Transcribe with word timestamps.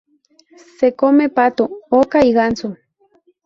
Se 0.77 0.95
come 0.95 1.29
pato, 1.29 1.69
oca 1.91 2.25
y 2.25 2.31
ganso. 2.33 2.75